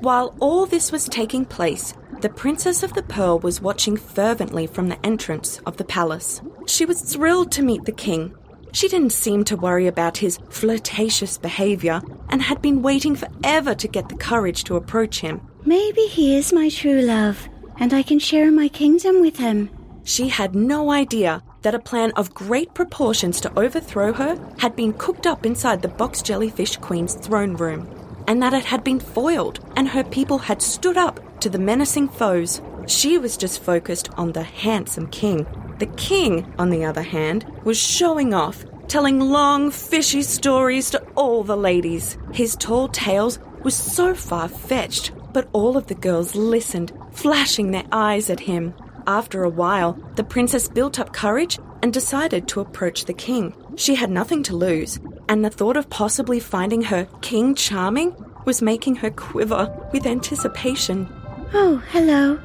While 0.00 0.34
all 0.40 0.66
this 0.66 0.92
was 0.92 1.08
taking 1.08 1.44
place, 1.44 1.94
the 2.20 2.28
Princess 2.28 2.82
of 2.82 2.94
the 2.94 3.02
Pearl 3.02 3.38
was 3.38 3.60
watching 3.60 3.96
fervently 3.96 4.66
from 4.66 4.88
the 4.88 5.06
entrance 5.06 5.60
of 5.66 5.76
the 5.76 5.84
palace. 5.84 6.40
She 6.66 6.84
was 6.84 7.00
thrilled 7.00 7.52
to 7.52 7.62
meet 7.62 7.84
the 7.84 7.92
king. 7.92 8.34
She 8.72 8.88
didn't 8.88 9.12
seem 9.12 9.44
to 9.44 9.56
worry 9.56 9.86
about 9.86 10.18
his 10.18 10.38
flirtatious 10.50 11.38
behavior 11.38 12.02
and 12.28 12.42
had 12.42 12.60
been 12.60 12.82
waiting 12.82 13.16
forever 13.16 13.74
to 13.74 13.88
get 13.88 14.08
the 14.08 14.16
courage 14.16 14.64
to 14.64 14.76
approach 14.76 15.20
him. 15.20 15.40
Maybe 15.64 16.02
he 16.02 16.36
is 16.36 16.52
my 16.52 16.68
true 16.68 17.00
love, 17.00 17.48
and 17.78 17.92
I 17.92 18.02
can 18.02 18.18
share 18.18 18.50
my 18.50 18.68
kingdom 18.68 19.20
with 19.20 19.36
him. 19.36 19.70
She 20.04 20.28
had 20.28 20.54
no 20.54 20.90
idea 20.90 21.42
that 21.62 21.74
a 21.74 21.78
plan 21.78 22.12
of 22.12 22.34
great 22.34 22.72
proportions 22.74 23.40
to 23.40 23.58
overthrow 23.58 24.12
her 24.12 24.38
had 24.58 24.74
been 24.76 24.92
cooked 24.92 25.26
up 25.26 25.44
inside 25.44 25.82
the 25.82 25.88
box 25.88 26.22
jellyfish 26.22 26.76
queen's 26.76 27.14
throne 27.14 27.54
room, 27.56 27.88
and 28.28 28.42
that 28.42 28.52
it 28.52 28.66
had 28.66 28.84
been 28.84 29.00
foiled 29.00 29.58
and 29.74 29.88
her 29.88 30.04
people 30.04 30.38
had 30.38 30.60
stood 30.62 30.98
up 30.98 31.18
to 31.40 31.48
the 31.48 31.58
menacing 31.58 32.08
foes. 32.08 32.60
She 32.86 33.16
was 33.16 33.38
just 33.38 33.62
focused 33.62 34.10
on 34.18 34.32
the 34.32 34.42
handsome 34.42 35.08
king. 35.08 35.46
The 35.78 35.86
king, 35.86 36.52
on 36.58 36.70
the 36.70 36.84
other 36.84 37.02
hand, 37.02 37.50
was 37.64 37.78
showing 37.78 38.34
off, 38.34 38.64
telling 38.86 39.18
long, 39.18 39.70
fishy 39.70 40.22
stories 40.22 40.90
to 40.90 41.00
all 41.14 41.42
the 41.42 41.56
ladies. 41.56 42.18
His 42.32 42.54
tall 42.54 42.88
tales 42.88 43.38
were 43.64 43.70
so 43.70 44.14
far 44.14 44.48
fetched, 44.48 45.10
but 45.32 45.48
all 45.54 45.76
of 45.76 45.86
the 45.86 45.94
girls 45.94 46.34
listened, 46.34 46.92
flashing 47.12 47.70
their 47.70 47.86
eyes 47.92 48.28
at 48.28 48.40
him. 48.40 48.74
After 49.06 49.42
a 49.42 49.48
while, 49.48 49.98
the 50.16 50.24
princess 50.24 50.68
built 50.68 50.98
up 50.98 51.14
courage 51.14 51.58
and 51.82 51.92
decided 51.92 52.48
to 52.48 52.60
approach 52.60 53.04
the 53.04 53.12
king. 53.12 53.54
She 53.76 53.94
had 53.94 54.10
nothing 54.10 54.42
to 54.44 54.56
lose, 54.56 54.98
and 55.28 55.44
the 55.44 55.50
thought 55.50 55.76
of 55.76 55.90
possibly 55.90 56.40
finding 56.40 56.82
her 56.82 57.06
King 57.20 57.54
Charming 57.54 58.14
was 58.44 58.62
making 58.62 58.96
her 58.96 59.10
quiver 59.10 59.68
with 59.92 60.06
anticipation. 60.06 61.08
Oh, 61.54 61.82
hello. 61.90 62.40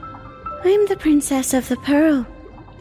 I'm 0.64 0.86
the 0.88 0.98
Princess 0.98 1.54
of 1.54 1.68
the 1.70 1.78
Pearl. 1.78 2.26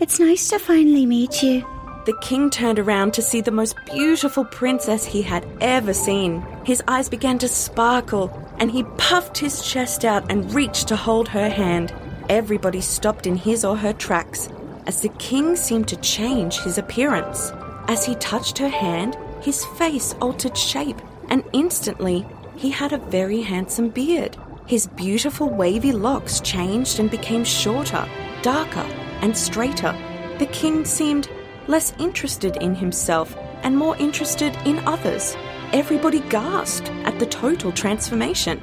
It's 0.00 0.20
nice 0.20 0.48
to 0.50 0.58
finally 0.58 1.06
meet 1.06 1.42
you. 1.42 1.66
The 2.04 2.16
king 2.20 2.50
turned 2.50 2.80
around 2.80 3.14
to 3.14 3.22
see 3.22 3.40
the 3.40 3.52
most 3.52 3.76
beautiful 3.86 4.44
princess 4.44 5.04
he 5.04 5.22
had 5.22 5.46
ever 5.60 5.94
seen. 5.94 6.44
His 6.64 6.82
eyes 6.88 7.08
began 7.08 7.38
to 7.38 7.48
sparkle, 7.48 8.30
and 8.58 8.70
he 8.70 8.82
puffed 8.98 9.38
his 9.38 9.64
chest 9.64 10.04
out 10.04 10.30
and 10.30 10.52
reached 10.52 10.88
to 10.88 10.96
hold 10.96 11.28
her 11.28 11.48
hand. 11.48 11.94
Everybody 12.28 12.80
stopped 12.80 13.26
in 13.26 13.36
his 13.36 13.64
or 13.64 13.76
her 13.76 13.92
tracks 13.92 14.48
as 14.86 15.00
the 15.00 15.08
king 15.10 15.56
seemed 15.56 15.88
to 15.88 15.96
change 15.96 16.58
his 16.60 16.78
appearance. 16.78 17.52
As 17.88 18.04
he 18.04 18.14
touched 18.16 18.58
her 18.58 18.68
hand, 18.68 19.16
his 19.40 19.64
face 19.76 20.14
altered 20.20 20.56
shape, 20.56 21.00
and 21.28 21.44
instantly 21.52 22.26
he 22.56 22.70
had 22.70 22.92
a 22.92 22.98
very 22.98 23.42
handsome 23.42 23.88
beard. 23.88 24.36
His 24.66 24.86
beautiful 24.86 25.48
wavy 25.50 25.92
locks 25.92 26.40
changed 26.40 27.00
and 27.00 27.10
became 27.10 27.44
shorter, 27.44 28.08
darker, 28.42 28.86
and 29.20 29.36
straighter. 29.36 29.96
The 30.38 30.46
king 30.46 30.84
seemed 30.84 31.28
less 31.66 31.92
interested 31.98 32.56
in 32.56 32.74
himself 32.74 33.36
and 33.62 33.76
more 33.76 33.96
interested 33.96 34.56
in 34.64 34.78
others. 34.80 35.36
Everybody 35.72 36.20
gasped 36.28 36.90
at 37.04 37.18
the 37.18 37.26
total 37.26 37.72
transformation. 37.72 38.60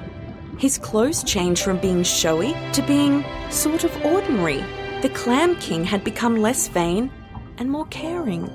His 0.57 0.77
clothes 0.77 1.23
changed 1.23 1.63
from 1.63 1.79
being 1.79 2.03
showy 2.03 2.53
to 2.73 2.81
being 2.83 3.23
sort 3.49 3.83
of 3.83 4.05
ordinary. 4.05 4.63
The 5.01 5.09
Clam 5.09 5.55
King 5.61 5.85
had 5.85 6.03
become 6.03 6.35
less 6.35 6.67
vain 6.67 7.09
and 7.57 7.71
more 7.71 7.85
caring. 7.85 8.49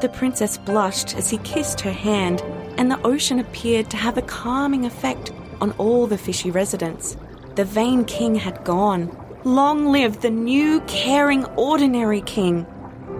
The 0.00 0.08
princess 0.08 0.56
blushed 0.56 1.14
as 1.14 1.28
he 1.28 1.36
kissed 1.38 1.82
her 1.82 1.92
hand, 1.92 2.40
and 2.78 2.90
the 2.90 3.02
ocean 3.02 3.38
appeared 3.38 3.90
to 3.90 3.98
have 3.98 4.16
a 4.16 4.22
calming 4.22 4.86
effect 4.86 5.30
on 5.60 5.72
all 5.72 6.06
the 6.06 6.16
fishy 6.16 6.50
residents. 6.50 7.18
The 7.54 7.66
vain 7.66 8.06
king 8.06 8.34
had 8.34 8.64
gone. 8.64 9.14
Long 9.44 9.92
live 9.92 10.22
the 10.22 10.30
new, 10.30 10.80
caring, 10.86 11.44
ordinary 11.56 12.22
king! 12.22 12.66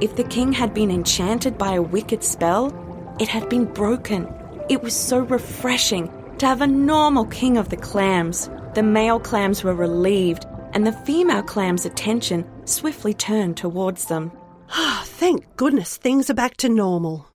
If 0.01 0.17
the 0.17 0.25
king 0.25 0.51
had 0.51 0.73
been 0.73 0.91
enchanted 0.91 1.59
by 1.59 1.75
a 1.75 1.83
wicked 1.83 2.25
spell, 2.25 2.73
it 3.21 3.29
had 3.29 3.51
been 3.51 3.67
broken. 3.67 4.27
It 4.71 4.83
was 4.83 4.97
so 4.97 5.19
refreshing 5.19 6.11
to 6.39 6.47
have 6.47 6.63
a 6.63 6.67
normal 6.67 7.27
king 7.27 7.59
of 7.59 7.69
the 7.69 7.77
clams. 7.77 8.49
The 8.75 8.83
male 8.83 9.21
clams 9.21 9.63
were 9.63 9.75
relieved, 9.75 10.47
and 10.73 10.87
the 10.87 10.93
female 10.93 11.43
clam's 11.43 11.85
attention 11.85 12.45
swiftly 12.67 13.15
turned 13.15 13.57
towards 13.57 14.07
them. 14.07 14.33
Ah, 14.71 15.03
thank 15.05 15.57
goodness 15.57 15.97
things 15.97 16.31
are 16.31 16.35
back 16.35 16.57
to 16.59 16.69
normal. 16.69 17.29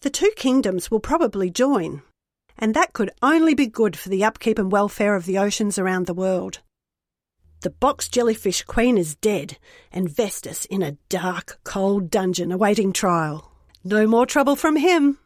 The 0.00 0.10
two 0.10 0.30
kingdoms 0.36 0.90
will 0.90 1.00
probably 1.00 1.50
join, 1.50 2.02
and 2.58 2.74
that 2.74 2.92
could 2.92 3.10
only 3.22 3.54
be 3.54 3.66
good 3.66 3.96
for 3.96 4.08
the 4.08 4.24
upkeep 4.24 4.58
and 4.58 4.70
welfare 4.70 5.14
of 5.14 5.26
the 5.26 5.38
oceans 5.38 5.78
around 5.78 6.06
the 6.06 6.14
world. 6.14 6.60
The 7.62 7.70
box 7.70 8.08
jellyfish 8.08 8.62
queen 8.62 8.98
is 8.98 9.16
dead, 9.16 9.58
and 9.90 10.08
Vestus 10.08 10.66
in 10.66 10.82
a 10.82 10.96
dark, 11.08 11.58
cold 11.64 12.10
dungeon 12.10 12.52
awaiting 12.52 12.92
trial. 12.92 13.50
No 13.82 14.06
more 14.06 14.26
trouble 14.26 14.56
from 14.56 14.76
him. 14.76 15.18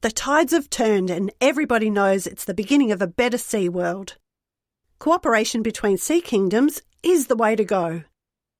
The 0.00 0.10
tides 0.10 0.52
have 0.52 0.70
turned, 0.70 1.10
and 1.10 1.30
everybody 1.40 1.90
knows 1.90 2.26
it's 2.26 2.44
the 2.44 2.54
beginning 2.54 2.90
of 2.90 3.02
a 3.02 3.06
better 3.06 3.38
sea 3.38 3.68
world. 3.68 4.16
Cooperation 5.02 5.64
between 5.64 5.98
sea 5.98 6.20
kingdoms 6.20 6.80
is 7.02 7.26
the 7.26 7.34
way 7.34 7.56
to 7.56 7.64
go. 7.64 8.04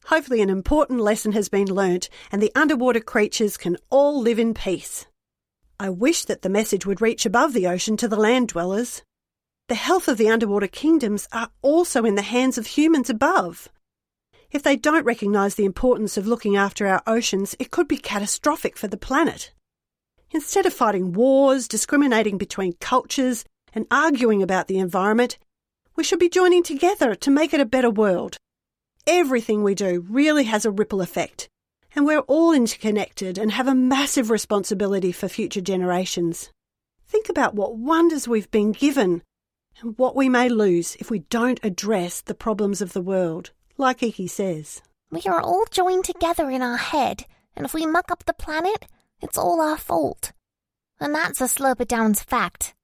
Hopefully, 0.06 0.40
an 0.40 0.50
important 0.50 0.98
lesson 0.98 1.30
has 1.30 1.48
been 1.48 1.72
learnt, 1.72 2.08
and 2.32 2.42
the 2.42 2.50
underwater 2.56 2.98
creatures 2.98 3.56
can 3.56 3.76
all 3.90 4.20
live 4.20 4.40
in 4.40 4.52
peace. 4.52 5.06
I 5.78 5.88
wish 5.88 6.24
that 6.24 6.42
the 6.42 6.48
message 6.48 6.84
would 6.84 7.00
reach 7.00 7.24
above 7.24 7.52
the 7.52 7.68
ocean 7.68 7.96
to 7.98 8.08
the 8.08 8.16
land 8.16 8.48
dwellers. 8.48 9.04
The 9.68 9.76
health 9.76 10.08
of 10.08 10.18
the 10.18 10.30
underwater 10.30 10.66
kingdoms 10.66 11.28
are 11.30 11.50
also 11.62 12.04
in 12.04 12.16
the 12.16 12.22
hands 12.22 12.58
of 12.58 12.66
humans 12.66 13.08
above. 13.08 13.68
If 14.50 14.64
they 14.64 14.74
don't 14.74 15.06
recognise 15.06 15.54
the 15.54 15.64
importance 15.64 16.16
of 16.16 16.26
looking 16.26 16.56
after 16.56 16.88
our 16.88 17.04
oceans, 17.06 17.54
it 17.60 17.70
could 17.70 17.86
be 17.86 17.98
catastrophic 17.98 18.76
for 18.76 18.88
the 18.88 18.96
planet. 18.96 19.52
Instead 20.32 20.66
of 20.66 20.72
fighting 20.72 21.12
wars, 21.12 21.68
discriminating 21.68 22.36
between 22.36 22.72
cultures, 22.80 23.44
and 23.72 23.86
arguing 23.92 24.42
about 24.42 24.66
the 24.66 24.80
environment, 24.80 25.38
we 25.96 26.04
should 26.04 26.18
be 26.18 26.28
joining 26.28 26.62
together 26.62 27.14
to 27.14 27.30
make 27.30 27.52
it 27.52 27.60
a 27.60 27.66
better 27.66 27.90
world. 27.90 28.36
Everything 29.06 29.62
we 29.62 29.74
do 29.74 30.04
really 30.08 30.44
has 30.44 30.64
a 30.64 30.70
ripple 30.70 31.00
effect, 31.00 31.48
and 31.94 32.06
we're 32.06 32.20
all 32.20 32.52
interconnected 32.52 33.38
and 33.38 33.52
have 33.52 33.68
a 33.68 33.74
massive 33.74 34.30
responsibility 34.30 35.12
for 35.12 35.28
future 35.28 35.60
generations. 35.60 36.50
Think 37.06 37.28
about 37.28 37.54
what 37.54 37.76
wonders 37.76 38.26
we've 38.26 38.50
been 38.50 38.72
given 38.72 39.22
and 39.80 39.98
what 39.98 40.16
we 40.16 40.28
may 40.28 40.48
lose 40.48 40.96
if 40.96 41.10
we 41.10 41.20
don't 41.20 41.60
address 41.62 42.20
the 42.20 42.34
problems 42.34 42.80
of 42.80 42.92
the 42.92 43.02
world, 43.02 43.50
like 43.76 44.00
Eiki 44.00 44.30
says. 44.30 44.80
We 45.10 45.22
are 45.26 45.40
all 45.42 45.66
joined 45.70 46.04
together 46.04 46.50
in 46.50 46.62
our 46.62 46.78
head, 46.78 47.26
and 47.54 47.66
if 47.66 47.74
we 47.74 47.84
muck 47.84 48.10
up 48.10 48.24
the 48.24 48.32
planet, 48.32 48.86
it's 49.20 49.36
all 49.36 49.60
our 49.60 49.76
fault. 49.76 50.32
And 50.98 51.14
that's 51.14 51.40
a 51.40 51.44
Slurper 51.44 51.86
Downs 51.86 52.22
fact. 52.22 52.74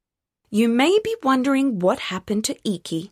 You 0.50 0.70
may 0.70 0.98
be 1.04 1.14
wondering 1.22 1.78
what 1.78 1.98
happened 1.98 2.44
to 2.44 2.54
Eiki. 2.66 3.10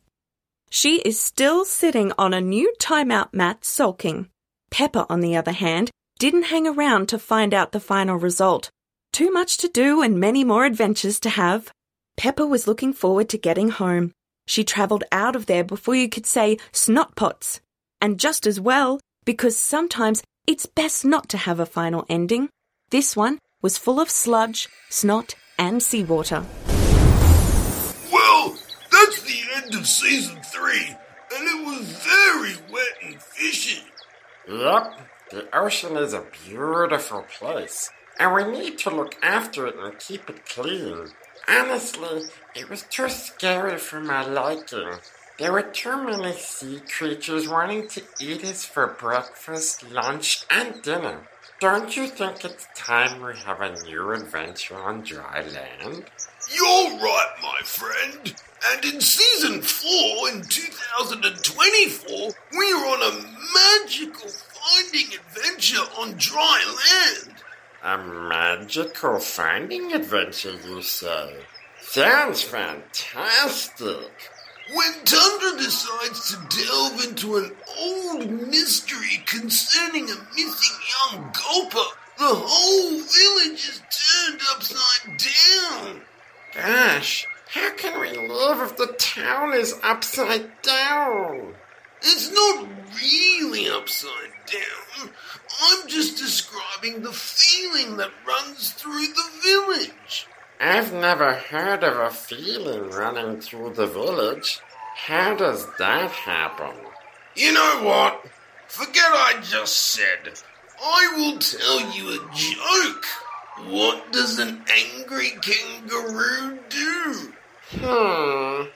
She 0.71 1.01
is 1.03 1.21
still 1.21 1.67
sitting 1.67 2.11
on 2.17 2.33
a 2.33 2.41
new 2.41 2.73
timeout 2.81 3.35
mat 3.35 3.63
sulking. 3.63 4.31
Pepper, 4.71 5.05
on 5.11 5.21
the 5.21 5.37
other 5.37 5.53
hand, 5.53 5.91
didn't 6.19 6.45
hang 6.45 6.67
around 6.67 7.11
to 7.11 7.19
find 7.19 7.53
out 7.53 7.73
the 7.73 7.81
final 7.81 8.17
result. 8.17 8.71
Too 9.13 9.31
much 9.31 9.59
to 9.59 9.69
do 9.69 10.01
and 10.01 10.19
many 10.19 10.45
more 10.45 10.65
adventures 10.65 11.21
to 11.21 11.29
have. 11.29 11.71
Pepper 12.17 12.47
was 12.47 12.67
looking 12.67 12.95
forward 12.95 13.29
to 13.29 13.39
getting 13.39 13.69
home. 13.69 14.13
She 14.47 14.65
travelled 14.65 15.05
out 15.13 15.37
of 15.37 15.45
there 15.45 15.65
before 15.65 15.95
you 15.95 16.09
could 16.09 16.25
say 16.25 16.57
snotpots. 16.73 17.61
And 18.01 18.19
just 18.19 18.47
as 18.47 18.59
well, 18.59 18.99
because 19.27 19.59
sometimes 19.59 20.23
it's 20.47 20.65
best 20.65 21.05
not 21.05 21.29
to 21.29 21.37
have 21.37 21.61
a 21.61 21.67
final 21.67 22.07
ending. 22.09 22.49
This 22.89 23.15
one 23.15 23.41
was 23.61 23.77
full 23.77 24.01
of 24.01 24.09
sludge, 24.09 24.71
snot, 24.89 25.35
and 25.59 25.83
seawater. 25.83 26.47
That's 29.07 29.23
the 29.23 29.43
end 29.55 29.73
of 29.77 29.87
season 29.87 30.41
three, 30.43 30.89
and 30.89 31.49
it 31.49 31.65
was 31.65 31.87
very 31.93 32.57
wet 32.73 32.97
and 33.05 33.23
fishy. 33.23 33.85
Yep, 34.49 35.01
the 35.31 35.57
ocean 35.57 35.97
is 35.97 36.13
a 36.13 36.27
beautiful 36.45 37.25
place, 37.39 37.89
and 38.19 38.35
we 38.35 38.43
need 38.43 38.79
to 38.79 38.91
look 38.91 39.15
after 39.23 39.69
it 39.69 39.77
and 39.79 39.97
keep 40.01 40.29
it 40.29 40.45
clean. 40.45 41.07
Honestly, 41.47 42.23
it 42.57 42.69
was 42.69 42.83
too 42.83 43.09
scary 43.09 43.79
for 43.79 44.01
my 44.01 44.27
liking. 44.27 44.95
There 45.39 45.53
were 45.53 45.63
too 45.63 46.03
many 46.03 46.33
sea 46.33 46.81
creatures 46.81 47.49
wanting 47.49 47.87
to 47.91 48.03
eat 48.21 48.43
us 48.43 48.65
for 48.65 48.89
breakfast, 48.89 49.89
lunch, 49.89 50.45
and 50.51 50.83
dinner. 50.83 51.29
Don't 51.61 51.97
you 51.97 52.09
think 52.09 52.45
it's 52.45 52.67
time 52.75 53.23
we 53.23 53.37
have 53.37 53.61
a 53.61 53.81
new 53.85 54.11
adventure 54.11 54.77
on 54.77 55.03
dry 55.03 55.43
land? 55.43 56.07
You're 56.55 56.99
right, 56.99 57.35
my 57.43 57.61
friend. 57.65 58.35
And 58.69 58.85
in 58.85 59.01
season 59.01 59.63
4 59.63 60.29
in 60.31 60.43
2024, 60.43 62.35
we 62.53 62.73
are 62.73 62.87
on 62.87 63.03
a 63.03 63.83
magical 63.83 64.29
finding 64.29 65.15
adventure 65.15 65.83
on 65.99 66.15
dry 66.17 66.65
land. 67.25 67.35
A 67.83 67.99
magical 67.99 69.19
finding 69.19 69.93
adventure, 69.93 70.55
you 70.67 70.83
say? 70.83 71.37
Sounds 71.81 72.43
fantastic. 72.43 74.11
When 74.73 75.05
Tundra 75.05 75.59
decides 75.59 76.31
to 76.31 76.65
delve 76.65 77.05
into 77.05 77.37
an 77.37 77.53
old 77.79 78.31
mystery 78.49 79.23
concerning 79.27 80.05
a 80.05 80.17
missing 80.35 80.79
young 81.13 81.33
Gulper, 81.33 81.87
the 82.19 82.35
whole 82.35 82.91
village 82.91 83.69
is 83.69 83.81
turned 83.91 84.41
upside 84.51 85.19
down. 85.19 86.03
Gosh, 86.57 87.27
how 87.49 87.73
can 87.75 88.01
we 88.01 88.17
live 88.17 88.61
if 88.63 88.77
the 88.79 88.95
town 88.99 89.53
is 89.53 89.79
upside 89.83 90.63
down? 90.63 91.55
It's 92.01 92.33
not 92.33 92.67
really 92.97 93.69
upside 93.69 94.33
down. 94.47 95.11
I'm 95.63 95.87
just 95.87 96.17
describing 96.17 97.03
the 97.03 97.13
feeling 97.13 97.99
that 97.99 98.11
runs 98.27 98.73
through 98.73 99.07
the 99.07 99.31
village. 99.43 100.27
I've 100.59 100.95
never 100.95 101.35
heard 101.35 101.85
of 101.85 101.99
a 101.99 102.11
feeling 102.11 102.91
running 102.91 103.41
through 103.41 103.75
the 103.75 103.87
village. 103.87 104.61
How 104.95 105.35
does 105.35 105.67
that 105.79 106.11
happen? 106.11 106.75
You 107.35 107.53
know 107.53 107.83
what? 107.83 108.25
Forget 108.67 109.05
I 109.05 109.41
just 109.43 109.77
said. 109.93 110.33
I 110.83 111.13
will 111.17 111.39
tell 111.39 111.81
you 111.95 112.09
a 112.09 112.35
joke. 112.35 113.05
What 113.65 114.13
does 114.13 114.39
an 114.39 114.63
angry 114.69 115.31
kangaroo 115.41 116.59
do? 116.69 117.33
Hmm. 117.71 118.69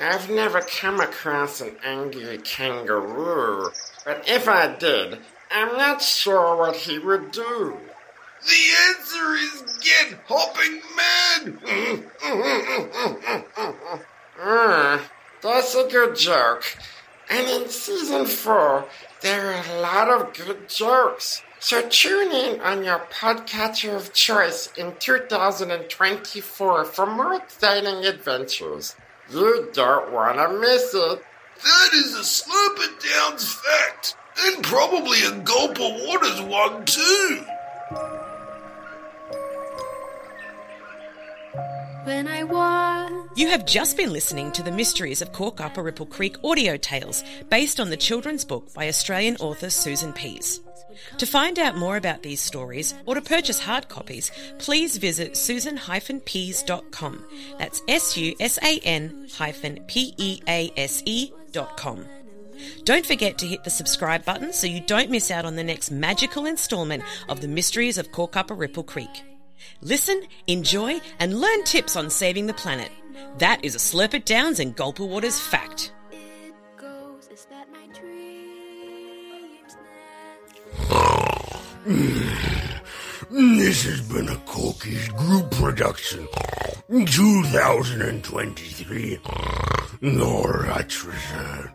I've 0.00 0.30
never 0.30 0.60
come 0.60 1.00
across 1.00 1.60
an 1.60 1.76
angry 1.84 2.38
kangaroo, 2.38 3.70
but 4.04 4.24
if 4.26 4.48
I 4.48 4.74
did, 4.74 5.18
I'm 5.50 5.76
not 5.76 6.02
sure 6.02 6.56
what 6.56 6.74
he 6.74 6.98
would 6.98 7.30
do. 7.30 7.76
The 8.44 8.72
answer 8.88 9.34
is 9.34 9.62
get 9.80 10.18
hopping 10.26 10.82
mad. 10.96 12.04
Ah, 14.36 15.10
that's 15.40 15.74
a 15.74 15.88
good 15.88 16.16
joke. 16.16 16.64
And 17.30 17.46
in 17.48 17.68
season 17.68 18.26
four, 18.26 18.86
there 19.20 19.52
are 19.52 19.64
a 19.76 19.80
lot 19.80 20.08
of 20.08 20.34
good 20.34 20.68
jokes. 20.68 21.42
So 21.64 21.80
tune 21.88 22.30
in 22.30 22.60
on 22.60 22.84
your 22.84 22.98
podcatcher 23.10 23.96
of 23.96 24.12
choice 24.12 24.70
in 24.76 24.92
2024 24.98 26.84
for 26.84 27.06
more 27.06 27.36
exciting 27.36 28.04
adventures. 28.04 28.94
You 29.32 29.70
don't 29.72 30.12
want 30.12 30.36
to 30.36 30.60
miss 30.60 30.92
it. 30.92 31.22
That 31.62 31.90
is 31.94 32.14
a 32.16 32.20
Slurper 32.20 32.90
Downs 33.00 33.54
fact, 33.54 34.14
and 34.40 34.62
probably 34.62 35.22
a 35.22 35.38
gulp 35.38 35.70
of 35.80 36.02
Waters 36.06 36.42
one 36.42 36.84
too. 36.84 37.44
When 42.04 42.28
I 42.28 42.44
was 42.44 43.30
You 43.36 43.48
have 43.48 43.64
just 43.64 43.96
been 43.96 44.12
listening 44.12 44.52
to 44.52 44.62
the 44.62 44.70
Mysteries 44.70 45.22
of 45.22 45.32
Corkuparipple 45.32 46.10
Creek 46.10 46.36
audio 46.44 46.76
tales 46.76 47.24
based 47.48 47.80
on 47.80 47.88
the 47.88 47.96
children's 47.96 48.44
book 48.44 48.74
by 48.74 48.88
Australian 48.88 49.36
author 49.36 49.70
Susan 49.70 50.12
Pease. 50.12 50.60
To 51.18 51.26
find 51.26 51.58
out 51.58 51.76
more 51.76 51.96
about 51.96 52.22
these 52.22 52.40
stories 52.40 52.94
or 53.06 53.14
to 53.14 53.20
purchase 53.20 53.60
hard 53.60 53.88
copies, 53.88 54.30
please 54.58 54.96
visit 54.96 55.36
susan-pease.com. 55.36 57.24
That's 57.58 57.82
S-U-S-A-N 57.88 59.28
hyphen 59.36 59.84
P-E-A-S-E 59.86 61.32
dot 61.52 61.76
com. 61.76 62.06
Don't 62.84 63.06
forget 63.06 63.38
to 63.38 63.46
hit 63.46 63.64
the 63.64 63.70
subscribe 63.70 64.24
button 64.24 64.52
so 64.52 64.66
you 64.66 64.80
don't 64.80 65.10
miss 65.10 65.30
out 65.30 65.44
on 65.44 65.56
the 65.56 65.64
next 65.64 65.90
magical 65.90 66.46
installment 66.46 67.02
of 67.28 67.40
the 67.40 67.48
Mysteries 67.48 67.98
of 67.98 68.12
Cork 68.12 68.36
Ripple 68.50 68.84
Creek. 68.84 69.24
Listen, 69.80 70.22
enjoy, 70.46 71.00
and 71.18 71.40
learn 71.40 71.64
tips 71.64 71.96
on 71.96 72.10
saving 72.10 72.46
the 72.46 72.54
planet. 72.54 72.90
That 73.38 73.64
is 73.64 73.74
a 73.74 73.78
Slurper 73.78 74.24
Downs 74.24 74.60
and 74.60 74.76
Gulper 74.76 75.08
Waters 75.08 75.40
fact. 75.40 75.92
This 83.30 83.84
has 83.84 84.00
been 84.08 84.28
a 84.28 84.36
Corkies 84.46 85.14
Group 85.16 85.50
production. 85.50 86.26
2023. 86.88 89.18
All 90.18 90.44
rights 90.44 91.04
reserved. 91.04 91.70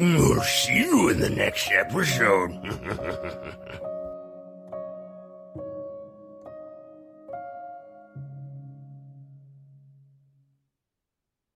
We'll 0.00 0.40
see 0.42 0.78
you 0.78 1.08
in 1.10 1.20
the 1.20 1.30
next 1.30 1.70
episode. 1.70 2.50